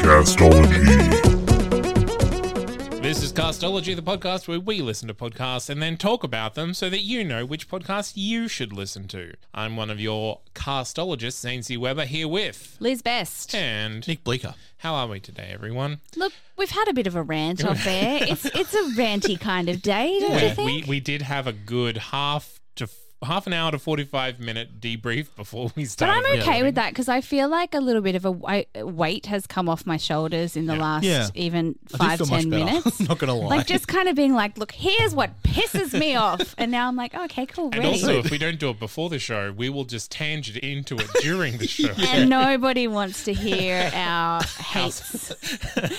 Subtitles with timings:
[0.00, 1.10] Castology.
[3.02, 6.74] This is Castology, the podcast where we listen to podcasts and then talk about them
[6.74, 9.34] so that you know which podcast you should listen to.
[9.52, 11.76] I'm one of your castologists, Zane C.
[11.76, 12.76] Weber, here with.
[12.80, 13.54] Liz Best.
[13.54, 14.54] And Nick Bleeker.
[14.78, 16.00] how are we today, everyone?
[16.16, 18.20] Look, we've had a bit of a rant off there.
[18.22, 20.66] It's it's a ranty kind of day, don't you think?
[20.66, 22.88] we, we did have a good half to
[23.22, 26.10] half an hour to 45 minute debrief before we start.
[26.10, 26.16] but.
[26.18, 26.64] I'm okay recording.
[26.64, 29.84] with that because I feel like a little bit of a weight has come off
[29.86, 31.28] my shoulders in the last Yeah.
[31.34, 33.00] even I do five ten minutes.
[33.00, 33.56] I'm not gonna lie.
[33.56, 36.96] Like just kind of being like, look, here's what pisses me off, and now I'm
[36.96, 37.88] like, okay, cool, And ready.
[37.88, 41.08] also, if we don't do it before the show, we will just tangent into it
[41.20, 41.92] during the show.
[41.98, 45.32] and nobody wants to hear our hates,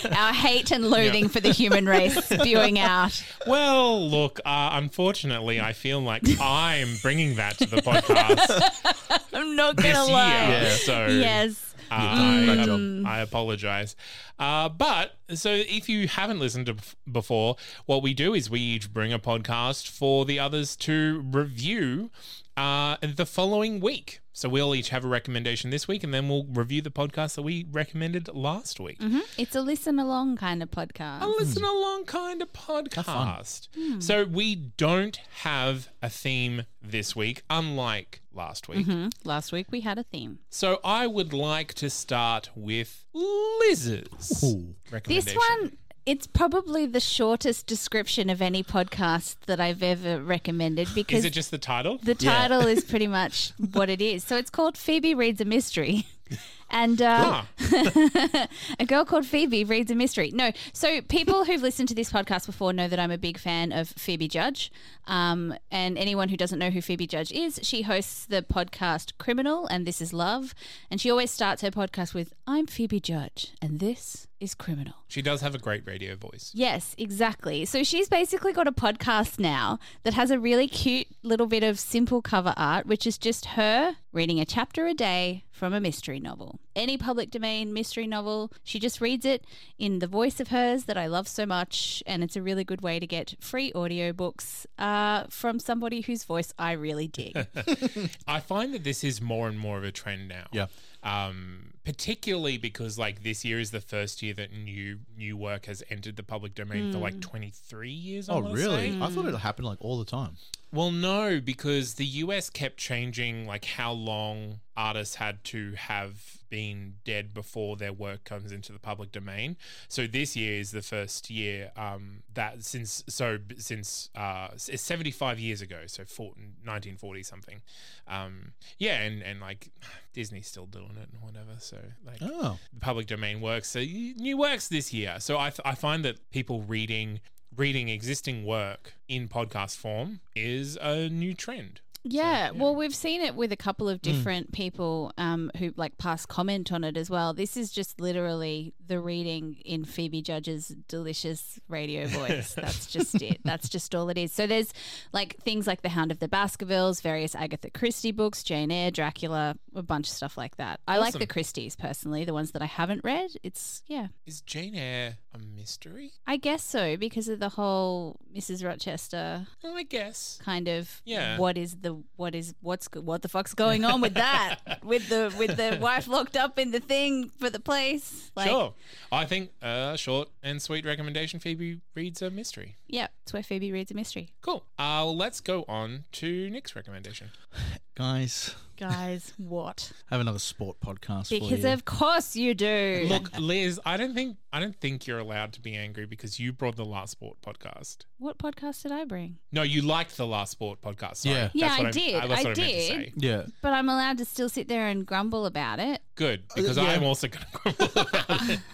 [0.06, 3.24] our hate and loathing for the human race spewing out.
[3.46, 9.76] Well, look, uh, unfortunately, I feel like I'm bringing that to the podcast I'm not
[9.76, 10.14] gonna year.
[10.14, 10.70] lie.
[10.82, 11.76] So Yes.
[11.92, 13.04] uh, Great I, job.
[13.06, 13.98] I apologize.
[14.40, 18.62] Uh, but so if you haven't listened to bef- before, what we do is we
[18.62, 22.12] each bring a podcast for the others to review
[22.56, 24.21] uh, the following week.
[24.34, 27.42] So we'll each have a recommendation this week, and then we'll review the podcast that
[27.42, 29.00] we recommended last week.
[29.00, 29.20] Mm-hmm.
[29.38, 31.22] It's a listen along kind of podcast.
[31.22, 31.38] a mm.
[31.38, 33.68] listen along kind of podcast.
[33.76, 34.00] Hmm.
[34.00, 38.86] So we don't have a theme this week, unlike last week.
[38.86, 40.40] Hmm, Last week we had a theme.
[40.50, 44.76] So I would like to start with Liz's Ooh.
[44.90, 45.26] recommendation.
[45.26, 51.20] This one, it's probably the shortest description of any podcast that I've ever recommended because
[51.20, 51.98] is it just the title?
[52.04, 54.24] the title is pretty much what it is.
[54.24, 56.06] So it's called Phoebe Reads a Mystery.
[56.74, 57.48] And uh, Ah,
[58.80, 60.32] a girl called Phoebe reads a mystery.
[60.34, 63.74] No, so people who've listened to this podcast before know that I'm a big fan
[63.74, 64.72] of Phoebe Judge.
[65.06, 69.68] Um, and anyone who doesn't know who Phoebe Judge is, she hosts the podcast Criminal
[69.68, 70.56] and This Is Love.
[70.90, 74.96] And she always starts her podcast with, I'm Phoebe Judge, and this is Criminal.
[75.08, 76.52] she does have a great radio voice.
[76.54, 77.64] Yes, exactly.
[77.66, 81.80] So she's basically got a podcast now that has a really cute little bit of
[81.80, 86.20] simple cover art, which is just her reading a chapter a day from a mystery
[86.20, 86.60] novel.
[86.76, 89.46] Any public domain mystery novel, she just reads it
[89.78, 92.02] in the voice of hers that I love so much.
[92.06, 96.54] And it's a really good way to get free audiobooks uh, from somebody whose voice
[96.58, 97.36] I really dig.
[98.28, 100.48] I find that this is more and more of a trend now.
[100.52, 100.68] Yeah.
[101.04, 105.84] Um, particularly because like this year is the first year that new new work has
[105.90, 108.30] entered the public domain for like 23 years.
[108.30, 108.92] Oh, really?
[108.92, 109.02] say.
[109.02, 110.38] I thought it happened like all the time.
[110.74, 116.96] Well, no, because the US kept changing like how long artists had to have been
[117.06, 119.58] dead before their work comes into the public domain.
[119.90, 125.40] So this year is the first year um, that since so since uh, it's 75
[125.40, 127.62] years ago, so 1940 something.
[128.08, 129.72] Um, yeah, and and like
[130.14, 131.56] Disney's still doing it and whatever.
[131.60, 132.60] So like Oh.
[132.74, 133.70] the public domain works.
[133.70, 135.18] So new works this year.
[135.20, 137.20] So I, I find that people reading
[137.56, 141.82] reading existing work in podcast form is a new trend.
[142.04, 146.26] Yeah, well, we've seen it with a couple of different people um, who like pass
[146.26, 147.36] comment on it as well.
[147.36, 152.56] This is just literally the reading in Phoebe Judge's delicious radio voice.
[152.56, 153.42] That's just it.
[153.44, 154.32] That's just all it is.
[154.32, 154.74] So there's
[155.14, 159.56] like things like The Hound of the Baskervilles, various Agatha Christie books, Jane Eyre, Dracula,
[159.76, 160.80] a bunch of stuff like that.
[160.88, 163.30] I like the Christies personally, the ones that I haven't read.
[163.44, 166.12] It's yeah, Is Jane Eyre a mystery?
[166.28, 168.66] I guess so because of the whole Mrs.
[168.66, 170.40] Rochester Well, I guess.
[170.44, 171.38] kind of Yeah.
[171.38, 175.34] what is the what is what's what the fuck's going on with that with the
[175.38, 178.74] with the wife locked up in the thing for the place like sure.
[179.12, 182.76] I think a short and sweet recommendation Phoebe reads a mystery.
[182.88, 184.64] yeah it's where phoebe reads a mystery Cool.
[184.80, 187.30] Uh, let's go on to Nick's recommendation.
[187.96, 191.70] Guys, guys what I have another sport podcast for because you.
[191.70, 195.62] of course you do Look, Liz, I don't think I don't think you're allowed to
[195.62, 198.00] be angry because you brought the Last Sport podcast.
[198.18, 199.38] What podcast did I bring?
[199.52, 201.18] No, you liked the Last Sport podcast.
[201.18, 201.36] Sorry.
[201.36, 201.50] Yeah.
[201.54, 202.14] Yeah, That's I what did.
[202.16, 202.88] that's I what meant to did.
[202.88, 203.14] say.
[203.18, 203.44] Yeah.
[203.62, 206.02] But I'm allowed to still sit there and grumble about it.
[206.22, 206.84] Good, because yeah.
[206.84, 208.60] I'm also going to grumble about it.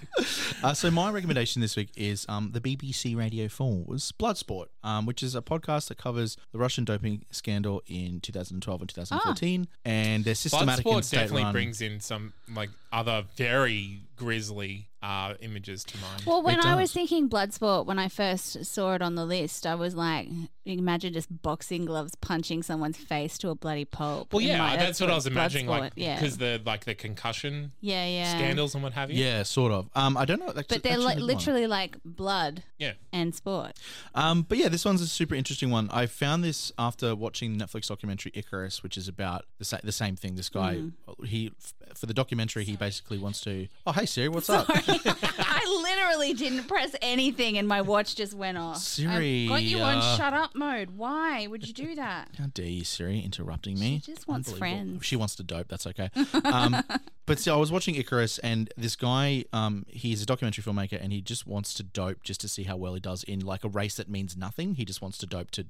[0.63, 5.21] Uh, so my recommendation this week is um, the BBC Radio 4's Bloodsport, um, which
[5.21, 10.33] is a podcast that covers the Russian doping scandal in 2012 and 2014, and their
[10.33, 11.51] systematic and Bloodsport definitely run.
[11.51, 16.23] brings in some like other very grisly uh, images to mind.
[16.25, 16.93] Well, when I was does.
[16.93, 20.27] thinking Bloodsport, when I first saw it on the list, I was like,
[20.65, 24.33] imagine just boxing gloves punching someone's face to a bloody pulp.
[24.33, 26.95] Well, yeah, my- that's, what I was imagining, Bloodsport, like yeah, because the like the
[26.95, 28.35] concussion yeah, yeah.
[28.35, 29.23] scandals and what have you.
[29.23, 29.87] yeah, sort of.
[29.95, 30.47] Um, I don't know.
[30.47, 31.27] Like, But they're actually like had one.
[31.27, 32.93] literally like blood yeah.
[33.13, 33.73] and sport.
[34.15, 35.89] Um, but yeah, this one's a super interesting one.
[35.91, 39.91] I found this after watching the Netflix documentary Icarus, which is about the, sa- the
[39.91, 40.35] same thing.
[40.35, 40.81] This guy,
[41.23, 43.67] he f- for the documentary, he basically wants to.
[43.85, 44.65] Oh, hey Siri, what's up?
[44.69, 48.77] I literally didn't press anything, and my watch just went off.
[48.77, 50.91] Siri, I got you on uh, shut up mode.
[50.91, 52.29] Why would you do that?
[52.37, 54.01] How dare you, Siri, interrupting me?
[54.03, 55.05] She just wants friends.
[55.05, 55.67] She wants to dope.
[55.67, 56.09] That's okay.
[56.45, 56.83] Um,
[57.25, 61.11] but so I was watching Icarus, and this guy, um, he's a documentary filmmaker, and
[61.11, 63.69] he just wants to dope just to see how well he does in like a
[63.69, 64.75] race that means nothing.
[64.75, 65.65] He just wants to dope to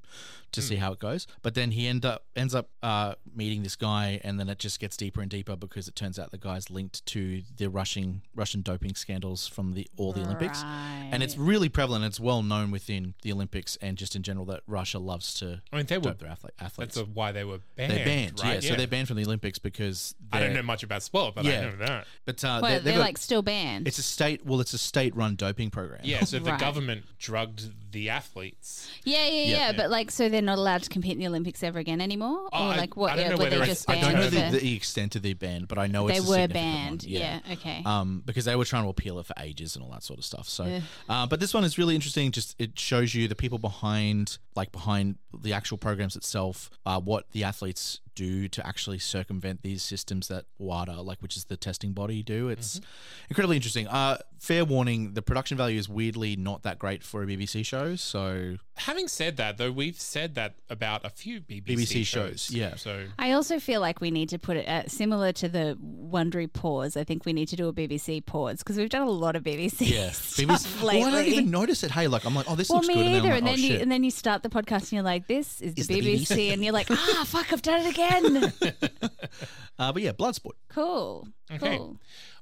[0.51, 1.27] to see how it goes.
[1.41, 4.79] But then he end up ends up uh, meeting this guy, and then it just
[4.79, 8.61] gets deeper and deeper because it turns out the guy's linked to the Russian Russian
[8.61, 12.05] doping scandals from the all the Olympics, and it's really prevalent.
[12.05, 15.77] It's well known within the Olympics and just in general that Russia loves to I
[15.77, 16.13] mean, they were.
[16.13, 16.95] their athlete, athletes.
[16.95, 17.91] That's why they were banned.
[17.91, 18.61] They're banned, right?
[18.63, 18.69] yeah.
[18.71, 21.59] So they're banned from the Olympics because I don't know much about sport, but Yeah.
[21.59, 22.07] I know that.
[22.25, 23.87] But uh, Well, they- they're, they've got- like still banned.
[23.87, 24.45] it's a state.
[24.45, 26.01] Well, it's a state-run doping program.
[26.03, 28.89] Yeah, so the government drugged the athletes.
[29.03, 29.71] yeah, yeah, yeah, Yeah.
[29.73, 32.65] But like, so they're not allowed to compete in the Olympics ever again anymore, Oh,
[32.71, 33.11] or like what?
[33.13, 35.15] I don't yeah, know were they it's- just I I don't know the, the extent
[35.15, 37.03] of their ban, but I know they it's a were banned.
[37.03, 37.09] one.
[37.11, 37.39] Yeah.
[37.53, 37.81] Okay.
[37.85, 40.25] Um, because they were trying to appeal it for ages and all that sort of
[40.25, 40.47] stuff.
[40.49, 42.31] So, uh, but this one is really interesting.
[42.31, 47.25] Just it shows you the people behind, like behind the actual programs itself, uh, what
[47.31, 51.91] the athletes do to actually circumvent these systems that WADA, like which is the testing
[51.93, 52.49] body, do.
[52.49, 52.81] It's
[53.29, 53.87] incredibly interesting.
[53.87, 57.95] Uh, fair warning: the production value is weirdly not that great for a BBC show.
[57.95, 62.75] So, Having said that, though, we've said that about a few BBC, BBC shows, yeah.
[62.75, 66.51] So I also feel like we need to put it uh, similar to the Wondery
[66.51, 66.97] pause.
[66.97, 69.43] I think we need to do a BBC pause because we've done a lot of
[69.43, 69.91] BBC.
[69.91, 70.81] yeah, stuff BBC.
[70.83, 71.91] Well, I don't even notice it.
[71.91, 73.29] Hey, like I'm like, oh, this well, looks me good, and then, either.
[73.29, 75.26] I'm And like, then oh, you and then you start the podcast and you're like,
[75.27, 76.53] "This is, Is the the BBC," BBC.
[76.53, 78.53] and you're like, "Ah, fuck, I've done it again."
[79.79, 80.53] uh, but yeah, Bloodsport.
[80.69, 81.77] cool, Okay.
[81.77, 81.97] cool.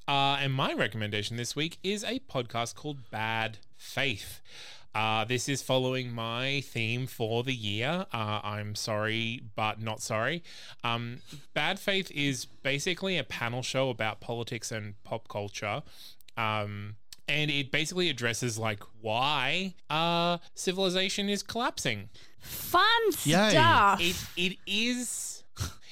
[0.07, 4.39] Uh, and my recommendation this week is a podcast called Bad Faith.
[4.93, 8.05] Uh, this is following my theme for the year.
[8.13, 10.41] Uh, I'm sorry, but not sorry.
[10.85, 11.19] Um,
[11.53, 15.81] Bad Faith is basically a panel show about politics and pop culture.
[16.37, 16.95] Um,
[17.27, 22.09] and it basically addresses like why uh, civilization is collapsing.
[22.39, 22.83] Fun
[23.23, 23.49] Yay.
[23.49, 23.99] stuff.
[24.01, 25.43] It it is.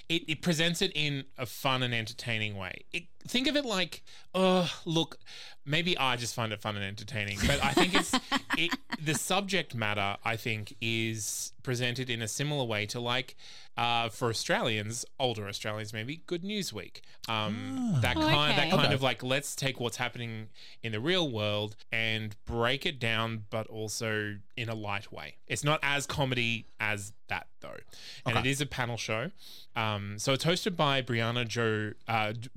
[0.10, 2.84] It, it presents it in a fun and entertaining way.
[2.92, 4.04] It, think of it like,
[4.36, 5.18] uh, look,
[5.66, 8.14] maybe I just find it fun and entertaining, but I think it's
[8.58, 8.72] it,
[9.04, 10.18] the subject matter.
[10.24, 13.36] I think is presented in a similar way to like,
[13.78, 17.02] uh, for Australians, older Australians, maybe Good News Week.
[17.30, 18.94] Um, that Oh, kind, that kind Okay.
[18.94, 20.50] of like, let's take what's happening
[20.84, 25.38] in the real world and break it down, but also in a light way.
[25.48, 27.78] It's not as comedy as that though,
[28.26, 29.32] and it is a panel show.
[29.76, 32.50] Um, so it's hosted by Briahna Joe, uh, J-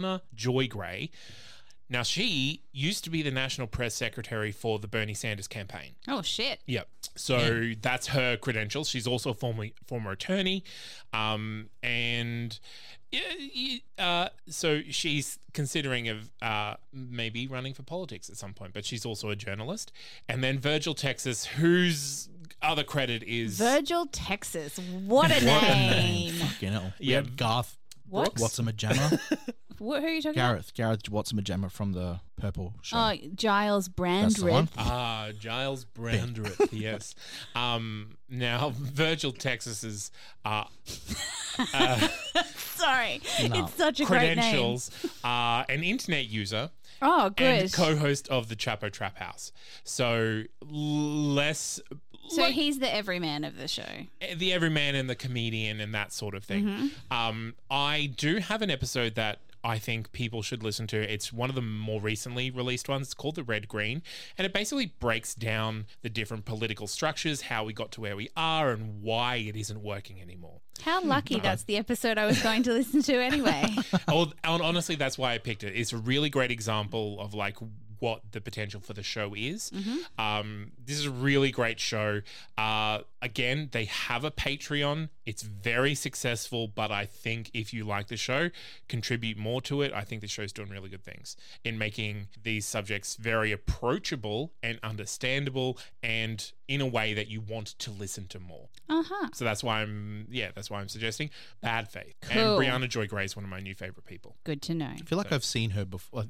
[0.00, 1.10] Briahna Joy Gray.
[1.88, 5.94] Now she used to be the national press secretary for the Bernie Sanders campaign.
[6.06, 6.60] oh shit.
[6.66, 6.88] Yep.
[7.16, 8.88] So that's her credentials.
[8.88, 10.62] She's also a former former attorney,
[11.12, 12.58] um, and
[13.10, 18.72] yeah, uh, so she's considering of uh, maybe running for politics at some point.
[18.72, 19.90] But she's also a journalist.
[20.28, 22.28] And then Virgil Texas, whose
[22.62, 24.78] other credit is Virgil, Texas.
[24.78, 26.34] What a name.
[26.34, 26.92] Fucking hell.
[27.00, 27.22] Yeah.
[27.22, 27.76] Garth
[28.08, 28.38] What?
[28.38, 29.18] Watson-Majama.
[29.80, 30.74] What, who are you talking Gareth.
[30.74, 32.96] Gareth Watson-Majama from the Purple Show.
[32.98, 33.18] about?
[33.24, 34.66] Oh, Giles That's the one.
[34.66, 34.72] Brandreth.
[34.76, 37.14] Ah, Giles Brandreth, yes.
[37.54, 40.10] Um, now, Virgil Texas is
[40.44, 40.64] uh,
[42.54, 43.20] Sorry.
[43.48, 43.64] No.
[43.64, 44.34] It's such a great name.
[44.36, 44.90] credentials
[45.24, 46.70] are an internet user
[47.02, 47.62] Oh, good.
[47.62, 49.52] and co-host of the Chapo Trap House.
[49.84, 51.80] So less
[52.28, 53.82] so like he's the everyman of the show.
[54.36, 56.64] the everyman and the comedian and that sort of thing.
[56.64, 57.12] Mm-hmm.
[57.12, 61.12] Um, I do have an episode that I think people should listen to.
[61.12, 63.08] It's one of the more recently released ones.
[63.08, 64.02] It's called The Red Green.
[64.38, 68.30] And it basically breaks down the different political structures, how we got to where we
[68.36, 70.60] are, and why it isn't working anymore.
[70.82, 73.66] How lucky that's the episode I was going to listen to anyway.
[74.08, 75.74] oh, honestly, that's why I picked it.
[75.76, 77.56] It's a really great example of like
[78.00, 79.70] what the potential for the show is.
[79.70, 80.20] Mm-hmm.
[80.20, 82.22] Um, this is a really great show.
[82.58, 85.08] Uh, again, they have a Patreon.
[85.26, 88.50] It's very successful, but I think if you like the show,
[88.88, 89.92] contribute more to it.
[89.92, 94.78] I think the show's doing really good things in making these subjects very approachable and
[94.82, 98.68] understandable and in a way that you want to listen to more.
[98.88, 99.28] Uh huh.
[99.34, 102.14] So that's why I'm yeah, that's why I'm suggesting Bad Faith.
[102.22, 102.58] Cool.
[102.58, 104.36] And Briahna Joy Gray is one of my new favorite people.
[104.44, 104.90] Good to know.
[104.94, 106.24] I feel like I've seen her before.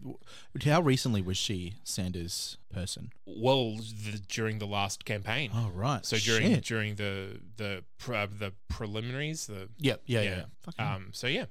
[0.65, 3.11] How recently was she Sanders' person?
[3.27, 5.51] Well, the, during the last campaign.
[5.55, 6.05] Oh right.
[6.07, 6.65] So during Shit.
[6.65, 10.03] during the the uh, the preliminaries, the Yep.
[10.07, 10.23] Yeah.
[10.23, 10.43] Yeah.
[10.79, 10.95] yeah.
[10.95, 11.11] Um.
[11.13, 11.47] So yeah.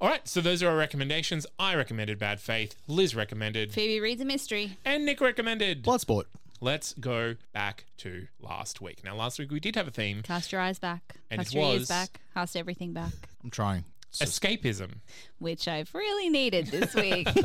[0.00, 0.26] All right.
[0.28, 1.46] So those are our recommendations.
[1.58, 2.76] I recommended Bad Faith.
[2.86, 4.76] Liz recommended, Phoebe reads a mystery.
[4.84, 5.82] and Nick recommended.
[5.84, 6.24] Bloodsport.
[6.60, 9.02] Let's go back to last week.
[9.04, 11.16] Now, last week we did have a theme: Cast your eyes back.
[11.30, 12.20] And Cast it your was- ears back.
[12.32, 13.12] Cast everything back.
[13.42, 13.84] I'm trying.
[14.08, 15.00] It's just- escapism.
[15.40, 17.28] Which I've really needed this week.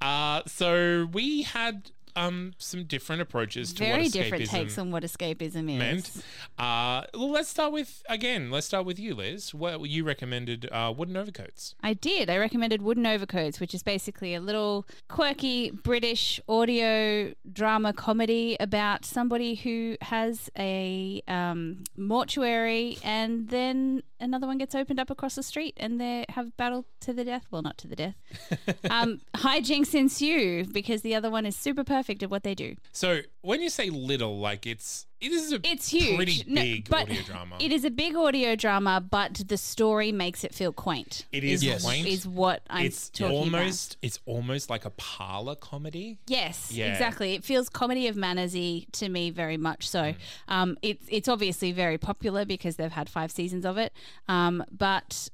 [0.00, 5.02] Uh, so we had um some different approaches to Very what different takes on what
[5.02, 5.78] escapism is.
[5.78, 6.10] meant.
[6.58, 8.50] Uh, well, let's start with again.
[8.50, 9.54] Let's start with you, Liz.
[9.54, 10.68] What you recommended?
[10.70, 11.74] Uh, wooden overcoats.
[11.82, 12.28] I did.
[12.28, 19.04] I recommended Wooden Overcoats, which is basically a little quirky British audio drama comedy about
[19.04, 25.42] somebody who has a um, mortuary and then another one gets opened up across the
[25.42, 27.46] street and they have battle to the death.
[27.50, 28.14] Well, not to the death.
[28.90, 32.76] um, hijinks ensue because the other one is super perfect at what they do.
[32.92, 36.16] So when you say little, like it's it is a It's huge.
[36.16, 37.56] pretty No, big but audio drama.
[37.60, 41.26] It is a big audio drama, but the story makes it feel quaint.
[41.32, 41.82] It is Yes.
[41.84, 42.06] quaint.
[42.06, 43.58] Is what I'm it's talking about.
[43.60, 46.18] almost it's almost like a parlor comedy.
[46.26, 46.92] Yes, Yeah.
[46.92, 47.34] exactly.
[47.34, 50.14] It feels comedy of mannersy to me very much so.
[50.48, 53.92] Um, it's it's obviously very popular because they've had five seasons of it.
[54.28, 55.28] Um, but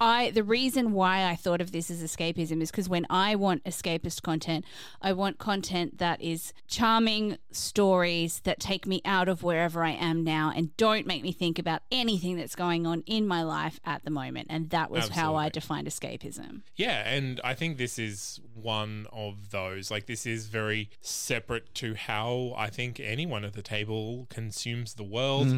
[0.00, 3.64] I the reason why I thought of this as escapism is because when I want
[3.64, 4.64] escapist content,
[5.02, 10.24] I want content that is charming stories that take me out of wherever I am
[10.24, 14.04] now and don't make me think about anything that's going on in my life at
[14.04, 14.48] the moment.
[14.50, 16.62] And that was how I defined escapism.
[16.76, 19.90] Yeah, and I think this is one of those.
[19.90, 25.04] Like, this is very separate to how I think anyone at the table consumes the
[25.04, 25.48] world.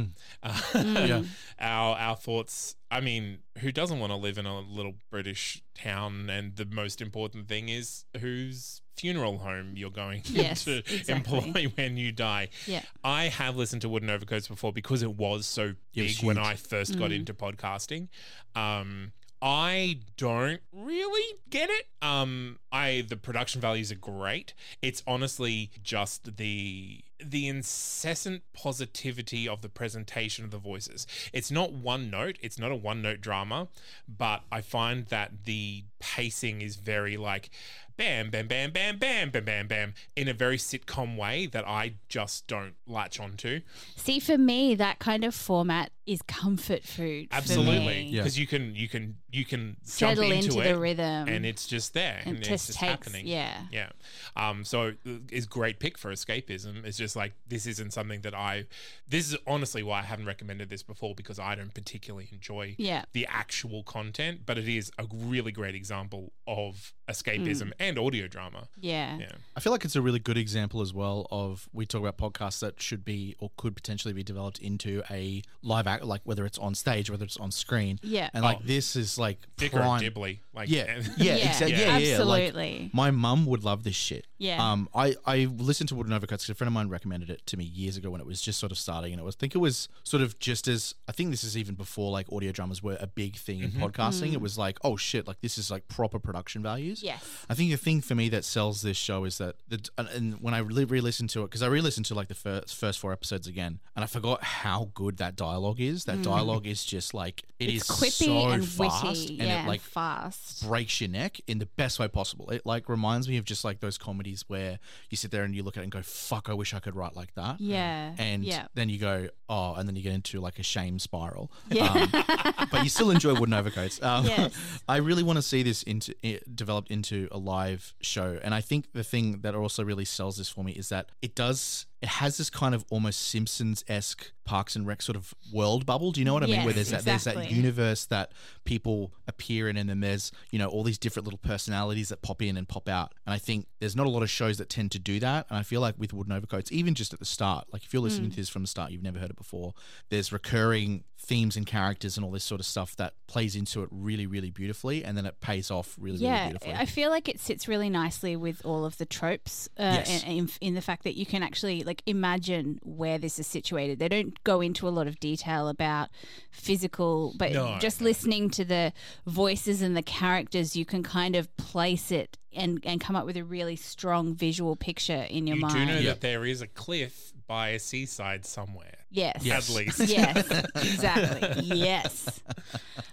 [0.42, 1.22] Uh, Yeah.
[1.60, 2.76] our our thoughts.
[2.90, 6.30] I mean, who doesn't want to live in a little British town?
[6.30, 11.14] And the most important thing is whose funeral home you're going Yes, to exactly.
[11.38, 12.48] employ when you die.
[12.66, 12.82] Yeah.
[13.04, 16.38] I have listened to Wooden Overcoats before because it was so It was big when.
[16.38, 16.98] I first Mm.
[16.98, 18.08] got into podcasting.
[18.54, 19.12] Um,
[19.42, 21.86] I don't really get it.
[22.00, 24.54] Um, I the production values are great.
[24.80, 31.06] It's honestly just the the incessant positivity of the presentation of the voices.
[31.32, 32.38] It's not one note.
[32.42, 33.68] It's not a one note drama,
[34.08, 37.50] but I find that the pacing is very like
[37.96, 41.94] bam, bam, bam, bam, bam, bam, bam, bam, in a very sitcom way that I
[42.08, 43.60] just don't latch onto.
[43.96, 47.26] See, for me, that kind of format is comfort food.
[47.32, 48.08] Absolutely, me.
[48.12, 48.22] Yeah.
[48.22, 51.28] because you can you can you can Settle jump into, into it the rhythm.
[51.28, 53.26] and it's just there And and, it's just just takes- happening.
[53.26, 53.62] yeah.
[53.72, 53.88] yeah.
[54.36, 54.92] Um, so
[55.32, 56.84] it's great pick for escapism.
[56.84, 58.66] It's just like this isn't something that I.
[59.08, 63.04] This is honestly why I haven't recommended this before because I don't particularly enjoy Yeah.
[63.12, 68.68] the actual content, but it is a really great example of escapism and audio drama.
[68.80, 69.18] Yeah.
[69.18, 69.32] Yeah.
[69.56, 72.60] I feel like it's a really good example as well of we talk about podcasts
[72.60, 76.58] that should be or could potentially be developed into a live act, like whether it's
[76.58, 77.98] on stage, whether it's on screen.
[78.02, 78.28] Yeah.
[78.34, 78.62] And like Oh.
[78.64, 79.92] this is like Dicker prime.
[79.92, 81.70] and Dibley, like Yeah, and- yeah, Yeah, exactly.
[81.72, 82.80] Yeah, yeah, absolutely.
[82.84, 84.26] Like, my mum would love this shit.
[84.38, 84.62] Yeah.
[84.72, 87.56] Um, I I listened to Wooden Overcoats because a friend of mine recommended it to
[87.56, 89.54] me years ago when it was just sort of starting, and it was I think
[89.54, 92.82] it was sort of just as I think this is even before like audio dramas
[92.82, 94.32] were a big thing in podcasting.
[94.34, 97.02] It was like, oh shit, like this is like proper production values.
[97.02, 97.24] Yes.
[97.48, 100.54] I think the thing for me that sells this show is that the and, when
[100.54, 103.46] I re- re-listened to it because I re-listened to like the first first four episodes
[103.46, 106.04] again and I forgot how good that dialogue is.
[106.06, 107.76] That dialogue is just like it is Mm.
[107.76, 109.38] it's quippy so and fast witty.
[109.40, 110.66] and yeah, it like fast.
[110.66, 112.50] breaks your neck in the best way possible.
[112.50, 114.78] It like reminds me of just like those comedies where
[115.10, 116.94] you sit there and you look at it and go, "Fuck, I wish I could
[116.96, 118.14] write like that." Yeah.
[118.18, 118.66] And yeah.
[118.74, 121.50] then you go, "Oh," and then you get into like a shame spiral.
[121.70, 121.92] Yeah.
[121.92, 124.02] Um, but you still enjoy Wooden Overcoats.
[124.02, 124.54] Um, Yes.
[124.88, 127.65] I really want to see this into i developed into a live
[128.00, 131.10] show, and I think the thing that also really sells this for me is that
[131.22, 135.34] it does it has this kind of almost Simpsons esque Parks and Rec sort of
[135.52, 136.12] world bubble.
[136.12, 136.64] Do you know what I mean?
[136.64, 138.30] Where Yes, there's that there's that universe that
[138.64, 142.42] people appear in, and then there's you know all these different little personalities that pop
[142.42, 143.12] in and pop out.
[143.26, 145.46] And I think there's not a lot of shows that tend to do that.
[145.50, 148.02] And I feel like with Wooden Overcoats, even just at the start, like if you're
[148.02, 149.74] listening to this from the start, you've never heard it before.
[150.10, 153.88] There's recurring themes and characters and all this sort of stuff that plays into it
[153.90, 156.74] really, really beautifully, and then it pays off really, really yeah, beautifully.
[156.74, 160.22] I feel like it sits really nicely with all of the tropes, uh, Yes.
[160.24, 163.98] in, in the fact that you can actually like imagine where this is situated.
[163.98, 166.10] They don't go into a lot of detail about
[166.50, 168.06] physical, but No, just no.
[168.06, 168.92] listening to the
[169.26, 173.36] voices and the characters, you can kind of place it and and come up with
[173.36, 175.74] a really strong visual picture in your you mind.
[175.74, 176.10] do know Yeah.
[176.10, 178.96] that there is a cliff by a seaside somewhere.
[179.10, 179.44] Yes.
[179.44, 179.70] Yes.
[179.70, 180.00] At least.
[180.00, 181.62] Yes, exactly.
[181.64, 182.40] yes.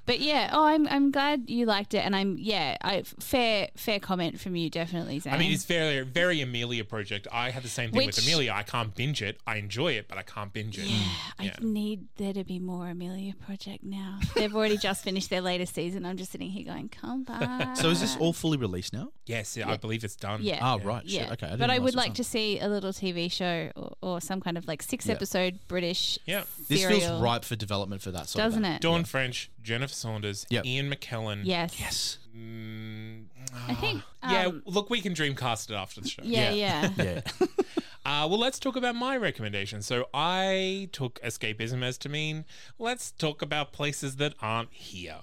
[0.06, 4.00] But yeah, oh, I'm I'm glad you liked it, and I'm yeah, I fair fair
[4.00, 5.34] comment from you definitely, Zane.
[5.34, 7.28] I mean, it's very, very Amelia project.
[7.32, 8.52] I had the same thing Which- with Amelia.
[8.54, 9.40] I can't binge it.
[9.48, 10.86] I enjoy it, but I can't binge it.
[10.86, 10.96] yeah,
[11.40, 11.46] mm.
[11.46, 11.56] Yeah.
[11.58, 14.20] I need there to be more Amelia Project now.
[14.36, 16.06] They've already just finished their latest season.
[16.06, 17.78] I'm just sitting here going, come back.
[17.78, 19.12] so is this all fully released now?
[19.26, 20.42] Yes, yeah, I believe it's done.
[20.44, 20.60] Yeah.
[20.62, 21.04] Oh, right.
[21.10, 21.22] Shit.
[21.28, 21.48] Yeah, Okay.
[21.48, 22.16] I but I would like done.
[22.16, 25.14] to see a little TV show or, or some kind of like six Yeah.
[25.14, 25.83] episode British
[26.26, 26.44] Yeah.
[26.68, 27.00] This serial.
[27.00, 28.82] feels ripe for development for that sort doesn't of it?
[28.82, 30.66] Dawn French, Jennifer Saunders, Yep.
[30.66, 31.42] Ian McKellen.
[31.44, 31.80] Yes.
[31.80, 32.18] Yes.
[32.36, 33.26] Mm,
[33.68, 34.04] I think.
[34.30, 36.24] yeah, um, look, we can dreamcast it after the show.
[36.24, 36.90] Yeah, yeah.
[36.98, 37.22] Yeah.
[38.06, 39.82] Uh, well, let's talk about my recommendation.
[39.82, 42.44] So I took escapism as to mean
[42.78, 45.20] let's talk about places that aren't here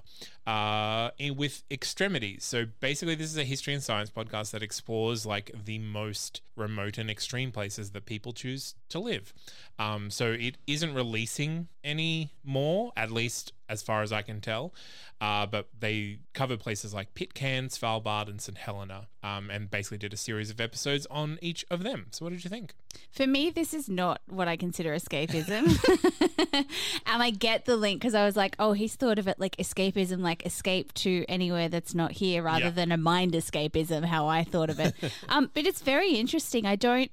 [0.50, 2.42] uh, in, with extremities.
[2.42, 6.98] So basically, this is a history and science podcast that explores like the most remote
[6.98, 9.32] and extreme places that people choose to live.
[9.78, 14.74] Um, so it isn't releasing any more, at least as far as I can tell.
[15.20, 20.14] Uh, but they covered places like Pitcairn, Svalbard, and St Helena, um, and basically did
[20.14, 22.06] a series of episodes on each of them.
[22.10, 22.74] So, what did you think?
[23.10, 25.76] For me, this is not what I consider escapism.
[27.06, 29.56] and I get the link because I was like, oh, he's thought of it like
[29.56, 32.70] escapism, like escape to anywhere that's not here rather Yeah.
[32.70, 34.94] than a mind escapism, how I thought of it.
[35.28, 36.66] um, but it's very interesting.
[36.66, 37.10] I don't,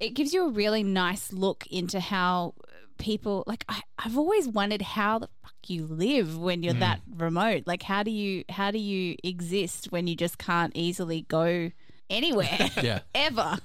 [0.00, 2.54] it gives you a really nice look into how
[2.98, 7.64] people, like, I, I've always wondered how the fuck you live when you're that remote.
[7.66, 11.70] Like, how do you, how do you exist when you just can't easily go
[12.10, 12.70] anywhere?
[12.82, 13.00] Yeah.
[13.14, 13.58] ever.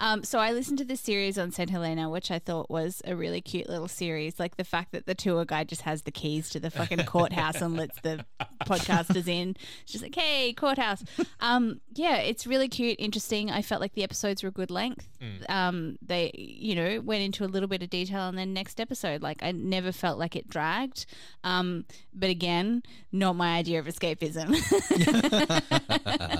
[0.00, 1.70] Um, so I listened to this series on St.
[1.70, 4.38] Helena, which I thought was a really cute little series.
[4.38, 7.60] Like the fact that the tour guide just has the keys to the fucking courthouse
[7.60, 8.24] and lets the
[8.64, 9.56] podcasters in.
[9.82, 11.02] It's just like, hey, courthouse.
[11.40, 13.50] Um, yeah, it's really cute, interesting.
[13.50, 15.08] I felt like the episodes were a good length.
[15.48, 19.22] Um, they, you know, went into a little bit of detail, and then next episode,
[19.22, 21.06] like I never felt like it dragged.
[21.42, 24.54] Um, but again, not my idea of escapism.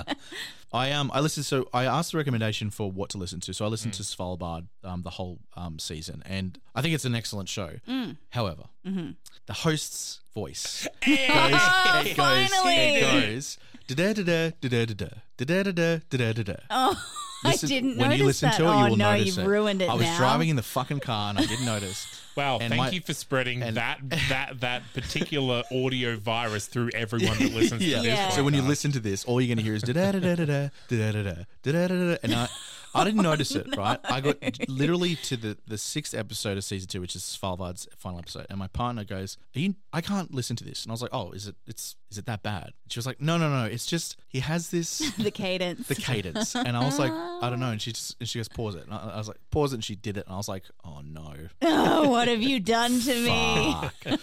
[0.72, 3.54] I um I listened so I asked the recommendation for what to listen to.
[3.54, 3.96] So I listened Mm.
[3.98, 7.70] to Svalbard um the whole um season and I think it's an excellent show.
[7.88, 8.16] Mm.
[8.30, 9.10] However, Mm-hmm.
[9.46, 12.76] the host's voice Oh, it goes finally.
[12.76, 13.00] it
[13.30, 14.94] goes da da da da da da
[15.38, 16.54] da da da da da da.
[16.70, 17.02] oh,
[17.44, 18.56] I didn't when notice you listen that.
[18.58, 19.48] to it, oh you will no, notice you've it.
[19.48, 20.18] ruined it I was now.
[20.18, 22.06] driving in the fucking car and I didn't notice.
[22.38, 23.98] Wow, And thank my- you for spreading and- that
[24.28, 27.96] that that particular audio virus through everyone that listens yeah.
[27.96, 28.16] to this.
[28.16, 28.28] Yeah.
[28.30, 30.20] So when you listen to this, all you're going to hear is da da da
[30.20, 32.48] da da da da da da da da da and I,
[32.94, 33.66] I didn't notice it.
[33.78, 34.36] Right, I got
[34.68, 38.58] literally to the the sixth episode of season two, which is Svalbard's final episode, and
[38.58, 41.30] my partner goes, Are you, "I can't listen to this," and I was like, "Oh,
[41.32, 41.54] is it?
[41.66, 43.66] It's is it that bad?" She was like, "No, no, no.
[43.66, 45.86] It's just he has this." the cadence.
[45.86, 48.48] The cadence, and I was like, I don't know, and she just and she goes,
[48.48, 50.36] pause it, and I, I was like, pause it, and she did it, and I
[50.36, 54.18] was like, oh no, oh, what have you done to me?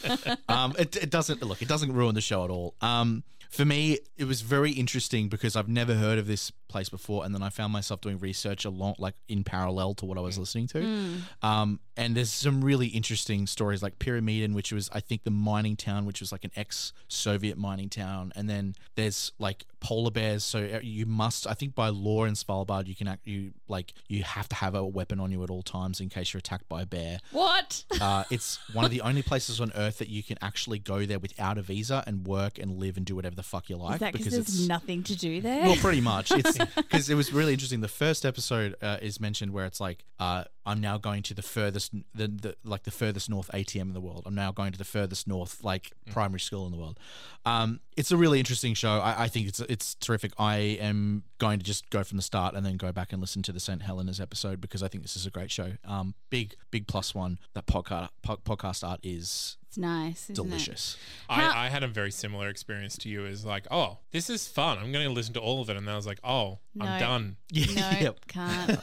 [0.49, 1.61] Um, it, it doesn't look.
[1.61, 2.75] It doesn't ruin the show at all.
[2.81, 7.25] Um, for me, it was very interesting because I've never heard of this place before,
[7.25, 10.37] and then I found myself doing research along, like in parallel to what I was
[10.37, 11.17] listening to.
[11.41, 15.75] Um, and there's some really interesting stories, like Pyramiden, which was I think the mining
[15.77, 20.43] town, which was like an ex-Soviet mining town, and then there's like polar bears.
[20.43, 23.93] So uh, you must, I think, by law in Svalbard, you can act, you like
[24.07, 26.67] you have to have a weapon on you at all times in case you're attacked
[26.67, 27.19] by a bear.
[27.31, 27.83] What?
[28.01, 31.19] Uh, it's one of the only places on earth that you can actually go there
[31.19, 33.99] without a visa and work and live and do whatever the fuck you like Is
[34.01, 35.63] that because there's nothing to do there?
[35.63, 36.31] well, pretty much.
[36.35, 37.81] It's because it was really interesting.
[37.81, 41.41] The first episode uh, is mentioned where it's like, uh, I'm now going to the
[41.41, 44.23] furthest, the, the like the furthest north ATM in the world.
[44.25, 46.99] I'm now going to the furthest north like primary school in the world.
[47.45, 48.99] Um, it's a really interesting show.
[48.99, 50.33] I, I think it's it's terrific.
[50.39, 53.41] I am going to just go from the start and then go back and listen
[53.43, 55.73] to the St Helena's episode because I think this is a great show.
[55.85, 60.29] Um, big big plus one that podcast podcast art is It's nice.
[60.29, 60.95] Isn't delicious.
[61.29, 63.25] How- I, I had a very similar experience to you.
[63.25, 64.77] Is like, oh, this is fun.
[64.77, 66.85] I'm going to listen to all of it, and then I was like, oh, No.
[66.85, 67.35] I'm done.
[67.53, 67.61] No,
[67.99, 68.19] Yep.
[68.27, 68.79] can't.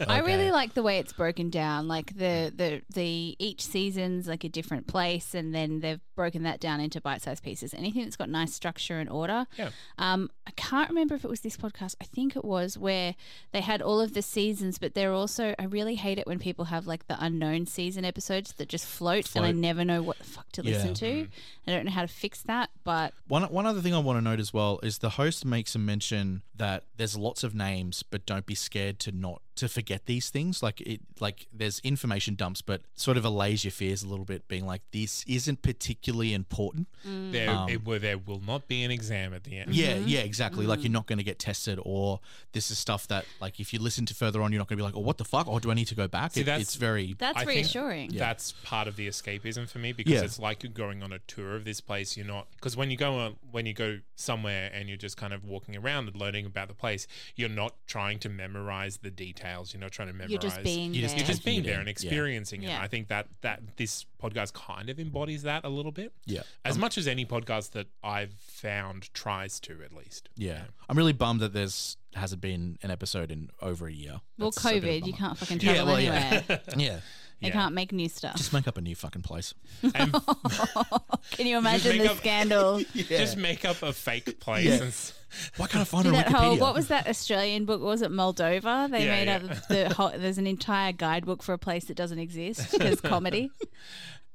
[0.08, 1.88] I really like the way it's broken down.
[1.88, 6.60] Like the the the each season's like a different place, and then they've broken that
[6.60, 7.74] down into bite-sized pieces.
[7.74, 9.46] Anything that's got nice structure and order.
[9.58, 9.70] Yeah.
[9.98, 11.94] Um, I can't remember if it was this podcast.
[12.00, 13.14] I think it was where
[13.52, 15.54] they had all of the seasons, but they're also.
[15.58, 19.34] I really hate it when people have like the unknown season episodes that just float,
[19.34, 20.94] and I never know what the fuck to listen Yeah.
[20.94, 21.06] to.
[21.06, 21.70] Mm-hmm.
[21.70, 24.20] I don't know how to fix that, but One one other thing I want to
[24.22, 28.26] note as well is the host makes a mention that there's lots of names, but
[28.26, 30.62] don't be scared to not to forget these things.
[30.62, 34.46] Like it, like there's information dumps, but sort of allays your fears a little bit,
[34.48, 36.88] being like this isn't particularly important.
[37.06, 37.32] Mm.
[37.32, 39.74] There, Um, it, well, there will not be an exam at the end.
[39.74, 40.08] Yeah, mm-hmm.
[40.08, 40.66] yeah, exactly.
[40.66, 40.94] Like you're mm.
[40.94, 42.20] not going to get tested, or
[42.52, 44.82] this is stuff that like if you listen to further on, you're not going to
[44.82, 45.48] be like, oh, what the fuck?
[45.48, 46.32] Or do I need to go back?
[46.32, 48.10] See, It- that's- it's very that's I think reassuring.
[48.12, 50.22] That's part of the escapism for me because Yeah.
[50.22, 52.16] it's like you're going on a tour of this place.
[52.16, 55.32] You're not because when you go on, when you go somewhere and you're just kind
[55.32, 59.45] of walking around and learning about the place, you're not trying to memorize the details.
[59.72, 60.30] You're not trying to memorize.
[60.30, 61.20] You're just being You're just- there.
[61.20, 61.92] You're just being there in, and yeah.
[61.92, 62.68] experiencing it.
[62.68, 62.80] Yeah.
[62.80, 66.12] I think that that this podcast kind of embodies that a little bit.
[66.26, 66.42] yeah.
[66.64, 70.28] As um, much as any podcast that I've found tries to, at least.
[70.36, 74.20] Yeah, I'm really bummed that there's hasn't been an episode in over a year.
[74.38, 76.60] Well, That's a bit of a COVID, you can't fucking Yeah, travel well, anywhere.
[76.76, 77.00] yeah.
[77.40, 77.48] Yeah.
[77.50, 77.62] They Yeah.
[77.62, 78.36] can't make new stuff.
[78.36, 79.52] Just make up a new fucking place.
[79.94, 80.12] And
[81.32, 82.80] Can you imagine make the up- scandal?
[82.94, 84.64] just make up a fake place.
[84.64, 84.72] Yeah.
[84.74, 85.12] And, s-
[85.58, 86.38] Why can't I find it on that Wikipedia?
[86.38, 87.82] whole what was that Australian book?
[87.82, 88.90] Was it Molvania?
[88.90, 89.36] They Yeah, made yeah.
[89.54, 90.12] up the whole.
[90.16, 93.50] There's an entire guidebook for a place that doesn't exist because comedy.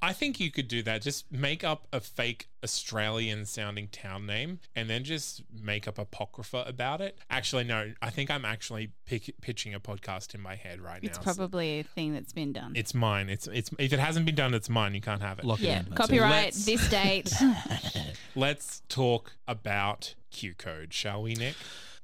[0.04, 1.00] I think you could do that.
[1.00, 6.64] Just make up a fake Australian sounding town name and then just make up apocrypha
[6.66, 7.16] about it.
[7.30, 11.18] Actually, no, I think I'm actually pick, pitching a podcast in my head right It's
[11.18, 11.22] now.
[11.22, 12.72] It's probably a thing that's been done.
[12.74, 13.28] it's mine.
[13.28, 14.94] It's it's if it hasn't been done, it's mine.
[14.94, 15.44] You can't have it.
[15.44, 15.92] Lock it yeah, in.
[15.94, 17.32] Copyright Let's- this date.
[18.34, 21.54] Let's talk about Q code, shall we, Nick?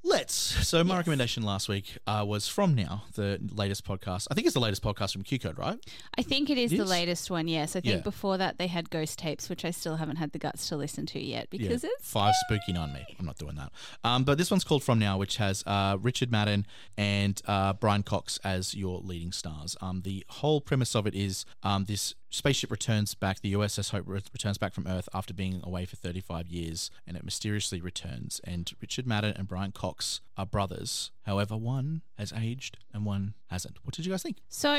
[0.08, 0.32] Let's.
[0.66, 4.26] So my recommendation last week uh, was from now the latest podcast.
[4.30, 5.78] I think it's the latest podcast from Q Code, right?
[6.16, 6.88] I think it is It the is?
[6.90, 7.46] latest one.
[7.46, 8.00] Yes, I think Yeah.
[8.00, 11.04] before that they had ghost tapes, which I still haven't had the guts to listen
[11.06, 11.90] to yet because Yeah.
[11.98, 13.04] it's five spooky on me.
[13.18, 13.70] I'm not doing that.
[14.02, 16.66] Um, but this one's called From Now, which has uh, Richard Madden
[16.96, 19.76] and uh, Brian Cox as your leading stars.
[19.82, 23.40] Um, the whole premise of it is um, this spaceship returns back.
[23.40, 27.24] The USS Hope returns back from Earth after being away for 35 years, and it
[27.24, 28.40] mysteriously returns.
[28.44, 31.10] And Richard Madden and Brian Cox are brothers.
[31.24, 33.78] However, one has aged and one hasn't.
[33.82, 34.38] What did you guys think?
[34.48, 34.74] So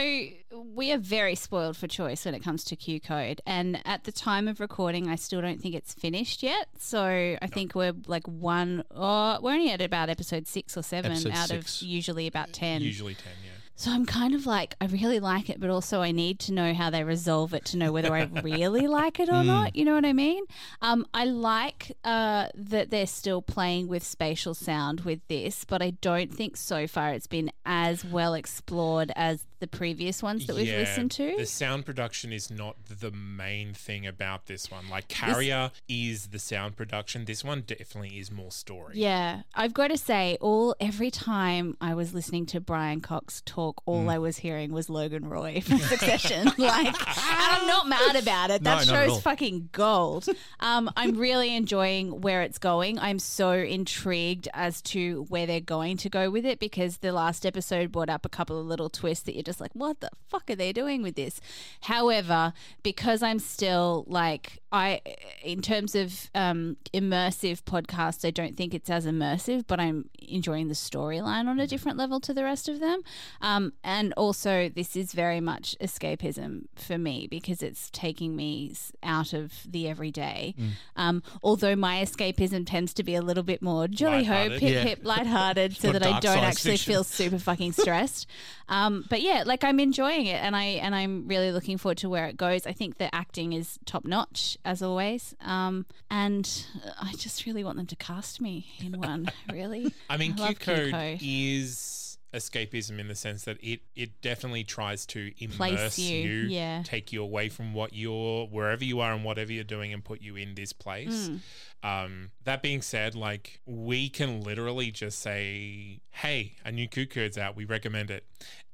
[0.56, 4.12] we are very spoiled for choice when it comes to Q code, and at the
[4.12, 6.68] time of recording, I still don't think it's finished yet.
[6.78, 7.04] So
[7.42, 11.34] I think we're like one, or we're only at about episode six or seven Episode
[11.34, 11.82] out six.
[11.82, 12.82] of usually about ten.
[12.82, 13.52] Usually 10, yeah.
[13.80, 16.74] So I'm kind of like, I really like it, but also I need to know
[16.74, 19.74] how they resolve it to know whether I really like it or not.
[19.74, 20.44] You know what I mean?
[20.82, 25.92] Um, I like uh, that they're still playing with spatial sound with this, but I
[25.92, 30.68] don't think so far it's been as well explored as the previous ones that we've
[30.68, 31.36] Yeah, listened to.
[31.38, 34.90] The sound production is not the main thing about this one.
[34.90, 37.26] Like Carrier is the sound production.
[37.26, 38.94] This one definitely is more story.
[38.98, 43.82] Yeah, I've got to say, all every time I was listening to Brian Cox talk,
[43.86, 44.12] all Mm.
[44.12, 46.46] I was hearing was Logan Roy from Succession.
[46.58, 48.64] like, and I'm not mad about it.
[48.64, 49.16] That No, not at all.
[49.16, 50.26] show's fucking gold.
[50.62, 52.98] Um, I'm really enjoying where it's going.
[53.00, 57.46] I'm so intrigued as to where they're going to go with it because the last
[57.46, 60.48] episode brought up a couple of little twists that you're just like, what the fuck
[60.52, 61.42] are they doing with this?
[61.82, 65.02] However, because I'm still like, I,
[65.44, 70.68] in terms of um, immersive podcasts, I don't think it's as immersive, but I'm enjoying
[70.68, 73.02] the storyline on a different level to the rest of them.
[73.42, 79.34] Um, and also, this is very much escapism for me because it's taking me out
[79.34, 80.54] of the everyday.
[80.96, 84.84] Um, although my escapism tends to be a little bit more jolly ho, hip Yeah.
[84.84, 86.94] hip, lighthearted, so that I don't actually fiction.
[86.94, 88.28] feel super fucking stressed.
[88.70, 92.10] um, but yeah, like I'm enjoying it, and I and I'm really looking forward to
[92.10, 92.66] where it goes.
[92.66, 96.66] I think the acting is top notch as always, um, and
[97.02, 99.30] I just really want them to cast me in one.
[99.52, 101.20] Really, I mean, Q love code Q-Code.
[101.22, 106.84] is escapism in the sense that it it definitely tries to immerse you, you, yeah.
[106.84, 110.22] take you away from what you're wherever you are and whatever you're doing, and put
[110.22, 111.30] you in this place.
[111.30, 111.40] Mm.
[111.82, 117.38] Um, that being said, like we can literally just say, "Hey, a new Q code's
[117.38, 117.56] out.
[117.56, 118.26] We recommend it."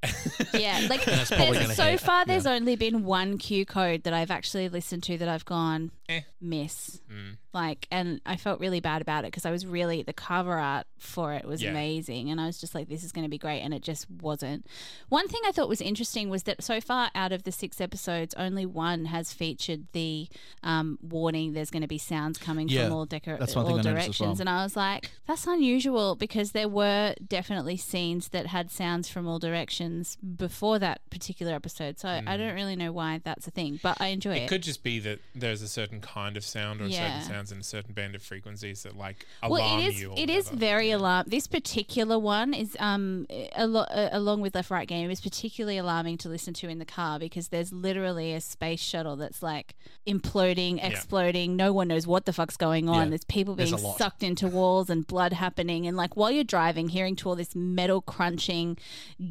[0.53, 1.99] Yeah, like That's probably there's- gonna so hit.
[1.99, 5.91] far, there's only been one Q code that I've actually listened to that I've gone
[6.07, 6.21] Eh.
[6.39, 7.01] miss.
[7.11, 7.37] Mm.
[7.53, 10.85] Like, and I felt really bad about it because I was really the cover art
[10.99, 11.71] for it was Yeah.
[11.71, 14.09] amazing, and I was just like, this is going to be great, and it just
[14.09, 14.65] wasn't.
[15.09, 18.33] One thing I thought was interesting was that so far out of the six episodes,
[18.37, 20.27] only one has featured the
[20.63, 23.73] um, warning: there's going to be sounds coming Yeah, from all, decor- that's one thing
[23.73, 24.41] all I noticed as directions, well.
[24.41, 29.27] and I was like, that's unusual because there were definitely scenes that had sounds from
[29.27, 31.99] all directions before that particular episode.
[31.99, 34.43] So I don't really know why that's a thing, but I enjoy it.
[34.43, 37.19] It could just be that there's a certain kind of sound or Yeah.
[37.21, 40.01] certain sounds in a certain band of frequencies that like well, it is.
[40.01, 40.11] you.
[40.11, 40.59] Or It is whatever.
[40.59, 41.25] very alarm.
[41.27, 45.77] This particular one is um a lo- uh, along with left right game is particularly
[45.77, 49.75] alarming to listen to in the car because there's literally a space shuttle that's like
[50.07, 51.55] imploding, exploding.
[51.55, 53.03] No one knows what the fuck's going on.
[53.05, 53.97] Yeah, There's people being lot.
[53.97, 57.55] sucked into walls and blood happening, and like while you're driving, hearing to all this
[57.55, 58.77] metal crunching,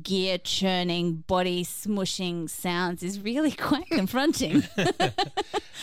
[0.02, 4.62] gear churning, body smushing sounds is really quite confronting.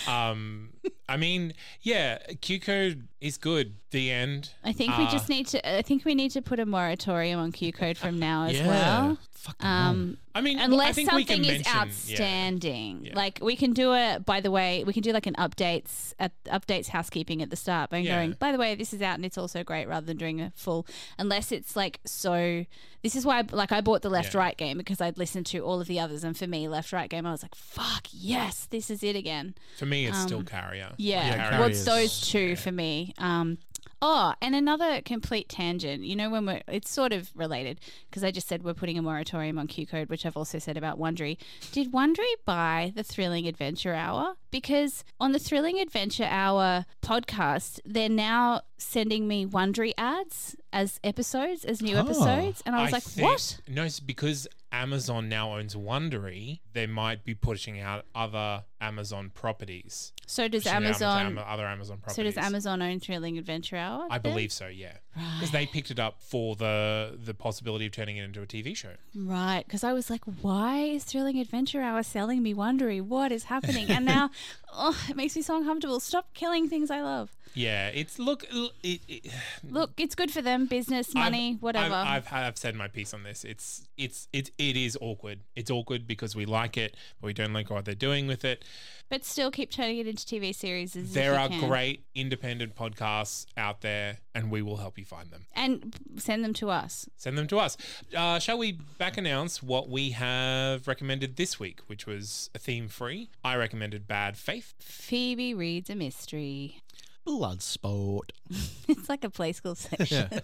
[0.07, 0.69] Um,
[1.07, 3.75] I mean, yeah, Q code is good.
[3.91, 4.51] The end.
[4.63, 5.77] I think we Uh, just need to.
[5.77, 8.67] I think we need to put a moratorium on Q code from now as yeah.
[8.67, 9.17] well.
[9.41, 13.15] Fucking Um, I mean, I unless think we can something is mention- outstanding, Yeah.
[13.15, 14.23] like we can do it.
[14.23, 17.89] By the way, we can do like an updates at updates housekeeping at the start
[17.89, 18.17] by Yeah.
[18.17, 18.36] going.
[18.38, 20.86] By the way, this is out and it's also great, rather than doing a full.
[21.17, 22.65] Unless it's like so.
[23.01, 24.41] This is why, I, like, I bought the left Yeah.
[24.41, 27.10] right game because I'd listened to all of the others, and for me, left right
[27.10, 30.45] game, I was like, "Fuck yes, this is it again." For me, it's still Um,
[30.45, 30.93] carrier.
[30.97, 33.15] Yeah, Yeah, well, it's those two for me.
[33.17, 33.58] Um,
[34.01, 36.03] oh, and another complete tangent.
[36.03, 39.01] You know, when we're it's sort of related because I just said we're putting a
[39.01, 41.37] moratorium on Q code, which I've also said about Wondery.
[41.71, 44.35] Did Wondery buy the Thrilling Adventure Hour?
[44.49, 51.63] Because on the Thrilling Adventure Hour podcast, they're now sending me Wondery ads as episodes,
[51.65, 52.00] as new Oh.
[52.00, 53.60] episodes, and I was like, think- what?
[53.67, 56.60] No, it's because Amazon now owns Wondery.
[56.74, 60.13] They might be pushing out other Amazon properties.
[60.26, 61.26] So does Pushing it out into Amazon?
[61.28, 62.15] Ama- other Amazon properties.
[62.15, 64.08] So does Amazon own Thrilling Adventure Hour?
[64.10, 64.32] I then?
[64.32, 64.67] believe so.
[64.67, 68.45] Yeah, because they picked it up for the the possibility of turning it into a
[68.45, 68.93] TV show.
[69.15, 73.02] Right, because I was like, why is Thrilling Adventure Hour selling me Wondery?
[73.02, 73.89] What is happening?
[73.89, 74.32] And now,
[74.74, 76.00] oh, it makes me so uncomfortable.
[76.00, 77.36] Stop killing things I love.
[77.54, 78.45] Yeah, it's look.
[78.82, 79.32] It, it,
[79.69, 81.93] Look, it's good for them, business, money, I've- whatever.
[81.95, 83.43] I've, I've, I've said my piece on this.
[83.43, 85.41] It's it's it, it is awkward.
[85.56, 88.63] It's awkward because we like it, but we don't like what they're doing with it.
[89.12, 90.95] But still keep turning it into TV series.
[90.95, 91.67] As There are can.
[91.67, 95.45] great independent podcasts out there, and we will help you find them.
[95.54, 97.10] And send them to us.
[97.17, 97.76] Send them to us.
[98.15, 102.88] Uh, shall we back announce what we have recommended this week, which was a theme
[102.88, 103.30] free?
[103.43, 104.74] I recommended Bad Faith.
[104.80, 106.82] Phoebe reads a mystery.
[107.25, 108.31] Blood sport.
[108.88, 110.29] It's like a play school section.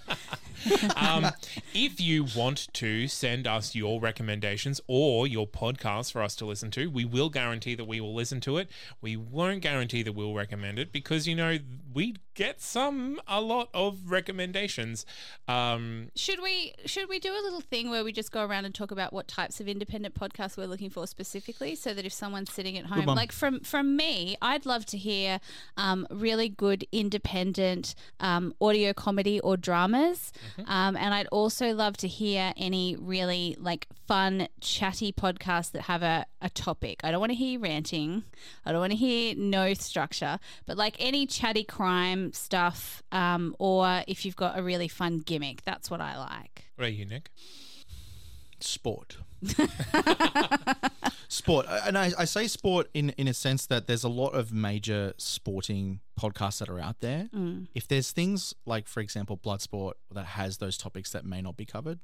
[0.95, 1.27] Um,
[1.75, 6.71] if you want to send us your recommendations or your podcast for us to listen
[6.71, 8.67] to, we will guarantee that we will listen to it.
[8.99, 11.59] We won't guarantee that we'll recommend it because, you know,
[11.93, 15.05] we get some, a lot of recommendations.
[15.47, 18.73] Um, Should we should we do a little thing where we just go around and
[18.73, 22.51] talk about what types of independent podcasts we're looking for specifically, so that if someone's
[22.51, 25.39] sitting at home, like from from me, I'd love to hear
[25.77, 30.31] um, really good independent um, audio comedy or dramas,
[30.65, 36.03] um, and I'd also love to hear any really like fun chatty podcasts that have
[36.03, 37.01] a, a topic.
[37.03, 38.23] I don't want to hear you ranting.
[38.65, 44.03] I don't want to hear no structure, but like any chatty crime stuff, um, or
[44.07, 46.65] if you've got a really fun gimmick, that's what I like.
[46.75, 47.29] what are you, Nick?
[48.59, 49.17] sport.
[51.27, 54.51] sport, and I, I say sport in in a sense that there's a lot of
[54.51, 57.29] major sporting podcasts that are out there.
[57.35, 57.67] Mm.
[57.75, 61.65] If there's things like, for example, Bloodsport that has those topics that may not be
[61.65, 61.99] covered,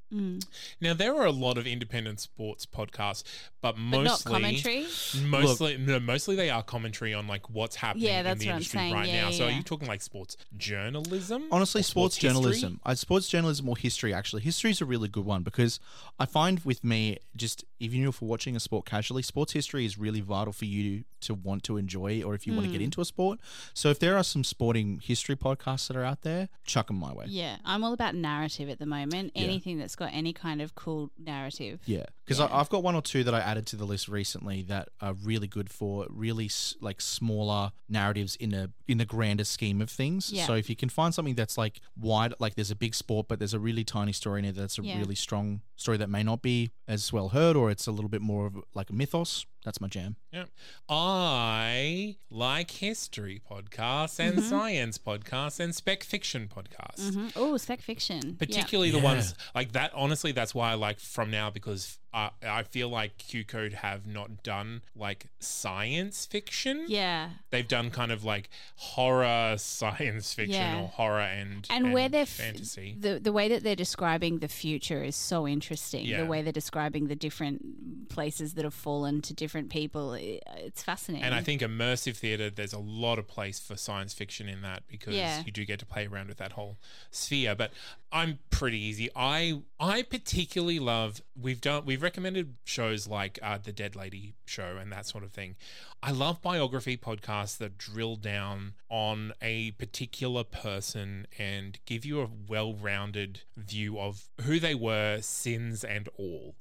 [0.79, 3.23] Now, there are a lot of independent sports podcasts,
[3.61, 4.03] but But mostly.
[4.03, 4.85] not commentary.
[5.23, 8.51] Mostly, no, mostly they are commentary on like what's happening Yeah, in the what I'm
[8.57, 8.93] industry saying.
[8.93, 9.29] right Yeah, now.
[9.29, 11.43] yeah, so, are you talking like sports journalism?
[11.51, 14.13] honestly, Or sports, journalism, uh, sports journalism or history.
[14.13, 15.79] Actually, history is a really good one because
[16.19, 19.97] I find with me, just even if you're watching a sport casually, sports history is
[19.97, 22.85] really vital for you to want to enjoy, or if you want to get Hmm.
[22.85, 23.39] into a sport.
[23.73, 27.13] So, if there are some sporting history podcasts that are out there, chuck them my
[27.13, 27.25] way.
[27.27, 29.31] Yeah, I'm all about narrative at the moment.
[29.35, 29.43] Yeah.
[29.43, 31.79] Anything that's got any kind of cool narrative.
[31.85, 34.89] Yeah, because I've got one or two that I added to the list recently that
[35.01, 39.81] are really good for really s- like smaller narratives in a in the grander scheme
[39.81, 40.31] of things.
[40.31, 40.45] Yeah.
[40.47, 43.39] So if you can find something that's like wide, like there's a big sport, but
[43.39, 44.97] there's a really tiny story in it that's a Yeah.
[44.99, 48.21] really strong story that may not be as well heard, or it's a little bit
[48.21, 49.45] more of like a mythos.
[49.63, 50.17] That's my jam.
[50.31, 50.45] Yeah.
[50.89, 54.49] I like history podcasts and Mm-hmm.
[54.49, 57.11] science podcasts and spec fiction podcasts.
[57.11, 57.27] Mm-hmm.
[57.35, 58.35] Oh, spec fiction.
[58.37, 59.91] Particularly the ones like that.
[59.93, 64.05] Honestly, that's why I like from now because uh, I feel like Q Code have
[64.05, 66.85] not done like science fiction.
[66.87, 67.29] Yeah.
[67.49, 70.81] They've done kind of like horror science fiction Yeah.
[70.81, 72.95] or horror and and, where they're f- fantasy.
[72.99, 76.05] the the way that they're describing the future is so interesting.
[76.05, 76.21] Yeah.
[76.21, 81.25] The way they're describing the different places that have fallen to different people, it's fascinating.
[81.25, 84.83] And I think immersive theater, there's a lot of place for science fiction in that
[84.87, 85.43] because Yeah.
[85.45, 86.77] you do get to play around with that whole
[87.09, 87.55] sphere.
[87.55, 87.71] But
[88.13, 89.09] I'm pretty easy.
[89.15, 94.77] I I particularly love we've done we've recommended shows like uh, the Dead Lady show
[94.79, 95.55] and that sort of thing.
[96.03, 102.29] I love biography podcasts that drill down on a particular person and give you a
[102.47, 106.53] well-rounded view of who they were, sins and all.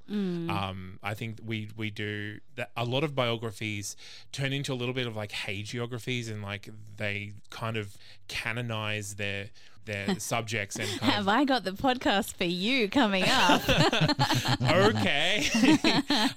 [0.48, 2.70] Um, I think we we do that.
[2.76, 3.94] A lot of biographies
[4.32, 7.96] turn into a little bit of like hagiographies, and like they kind of
[8.28, 9.50] canonize their
[9.84, 13.62] their subjects and have I got the podcast for you coming up?
[14.62, 15.44] okay.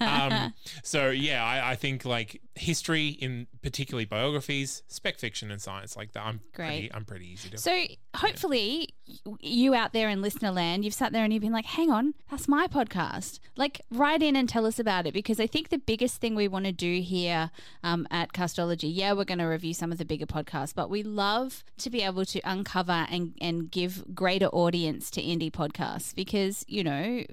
[0.00, 5.96] um, so yeah, I, I think like history, in particularly biographies, spec fiction, and science
[5.96, 6.24] like that.
[6.24, 6.68] I'm Great.
[6.68, 7.58] Pretty, I'm pretty easy to.
[7.58, 8.94] So hopefully,
[9.26, 11.90] y- you out there in listener land, you've sat there and you've been like, "Hang
[11.90, 15.68] on, that's my podcast." Like, write in and tell us about it because I think
[15.68, 17.50] the biggest thing we want to do here
[17.82, 21.02] um, at Castology, yeah, we're going to review some of the bigger podcasts, but we
[21.02, 26.64] love to be able to uncover and and give greater audience to indie podcasts because
[26.68, 27.24] you know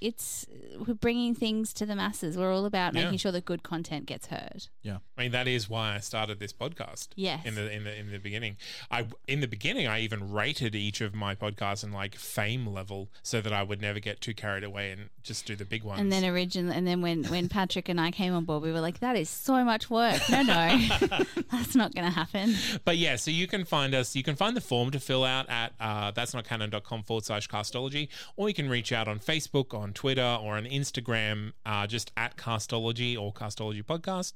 [0.00, 0.46] it's
[0.86, 2.36] we're bringing things to the masses.
[2.36, 3.04] We're all about Yeah.
[3.04, 4.66] making sure that good content gets heard.
[4.82, 4.98] Yeah.
[5.16, 7.08] I mean, that is why I started this podcast.
[7.16, 7.46] Yes.
[7.46, 8.56] In the in the in the beginning,
[8.90, 13.08] I in the beginning I even rated each of my podcasts in like fame level
[13.22, 16.00] so that I would never get too carried away and just do the big ones.
[16.00, 18.80] And then originally, and then when when Patrick and I came on board, we were
[18.82, 20.20] like, "That is so much work.
[20.28, 20.78] No, no,
[21.50, 24.14] that's not going to happen." But yeah, so you can find us.
[24.14, 27.48] You can find the form to fill out at uh, that's not canon.com forward slash
[27.48, 32.12] castology, or you can reach out on Facebook, on Twitter, or on Instagram, uh, just
[32.16, 34.34] at castology or castology podcast.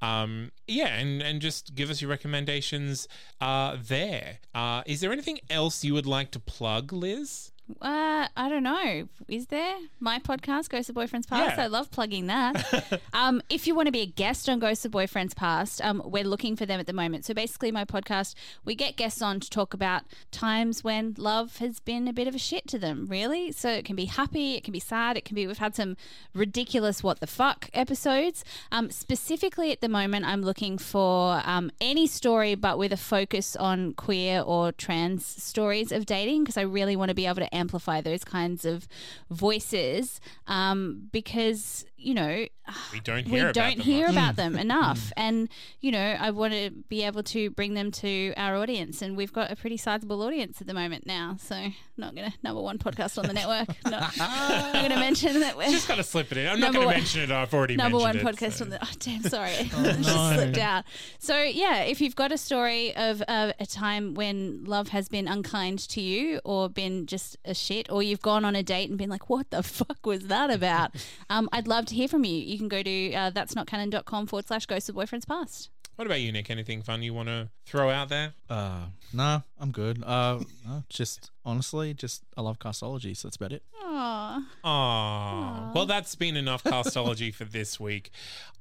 [0.00, 3.08] Um, yeah, and and just give us your recommendations
[3.40, 4.38] uh, there.
[4.54, 7.51] Uh, is there anything else you would like to plug, Liz?
[7.80, 9.08] Uh, I don't know.
[9.28, 11.56] Is there my podcast, Ghost of Boyfriends Past?
[11.56, 11.64] Yeah.
[11.64, 13.00] I love plugging that.
[13.12, 16.24] um, if you want to be a guest on Ghost of Boyfriends Past, um, we're
[16.24, 17.24] looking for them at the moment.
[17.24, 21.80] So basically, my podcast, we get guests on to talk about times when love has
[21.80, 23.06] been a bit of a shit to them.
[23.08, 25.46] Really, so it can be happy, it can be sad, it can be.
[25.46, 25.96] We've had some
[26.34, 28.44] ridiculous what the fuck episodes.
[28.70, 33.56] Um, specifically at the moment, I'm looking for um, any story, but with a focus
[33.56, 37.51] on queer or trans stories of dating, because I really want to be able to
[37.52, 38.88] amplify those kinds of
[39.30, 40.20] voices.
[40.46, 42.46] Um, because you know,
[42.92, 45.48] We don't we hear about don't them hear about them enough, and
[45.80, 49.32] you know, I want to be able to bring them to our audience, and we've
[49.32, 51.36] got a pretty sizable audience at the moment now.
[51.40, 51.56] So,
[51.96, 53.68] not gonna number one podcast on the network.
[53.84, 56.48] Not, not gonna mention that we're Just gotta slip it in.
[56.48, 57.30] I'm not going to mention it.
[57.30, 57.98] I've already mentioned that.
[57.98, 58.36] number one it.
[58.36, 58.78] podcast so- on the.
[58.82, 59.70] Oh, damn, sorry, It
[60.02, 60.84] just slipped out.
[61.18, 65.28] So yeah, if you've got a story of uh, a time when love has been
[65.28, 68.98] unkind to you, or been just a shit, or you've gone on a date and
[68.98, 70.92] been like, "What the fuck was that about?"
[71.28, 72.34] um, I'd love to hear from you.
[72.34, 75.70] You can go to uh, that's not canon.com forward slash ghosts of boyfriends past.
[75.96, 76.50] What about you, Nick?
[76.50, 78.32] Anything fun you want to throw out there?
[78.48, 80.02] Uh, no, I'm good.
[80.02, 83.62] Uh, no, just honestly, just I love castology, so that's about it.
[83.84, 84.42] Aww.
[84.64, 85.74] Aww.
[85.74, 88.10] Well, that's been enough castology for this week.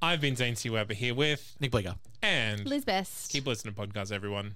[0.01, 0.69] I've been Zane C.
[0.69, 1.95] Weber here with, Nick Bleeker.
[2.21, 3.31] and Liz Best.
[3.31, 4.55] keep listening to podcasts, everyone.